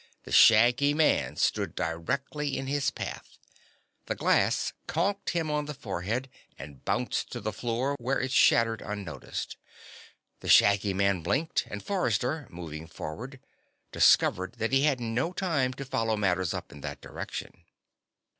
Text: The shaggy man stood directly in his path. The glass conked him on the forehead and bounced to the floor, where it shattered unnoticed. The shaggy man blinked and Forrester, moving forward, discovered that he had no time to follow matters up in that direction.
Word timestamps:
The 0.23 0.31
shaggy 0.31 0.95
man 0.95 1.35
stood 1.35 1.75
directly 1.75 2.57
in 2.57 2.65
his 2.65 2.89
path. 2.89 3.37
The 4.07 4.15
glass 4.15 4.73
conked 4.87 5.29
him 5.29 5.51
on 5.51 5.65
the 5.67 5.75
forehead 5.75 6.27
and 6.57 6.83
bounced 6.83 7.31
to 7.33 7.39
the 7.39 7.53
floor, 7.53 7.95
where 7.99 8.19
it 8.19 8.31
shattered 8.31 8.81
unnoticed. 8.81 9.57
The 10.39 10.49
shaggy 10.49 10.95
man 10.95 11.21
blinked 11.21 11.67
and 11.69 11.83
Forrester, 11.83 12.47
moving 12.49 12.87
forward, 12.87 13.41
discovered 13.91 14.53
that 14.53 14.71
he 14.71 14.85
had 14.85 14.99
no 14.99 15.33
time 15.33 15.71
to 15.73 15.85
follow 15.85 16.17
matters 16.17 16.51
up 16.51 16.71
in 16.71 16.81
that 16.81 17.01
direction. 17.01 17.51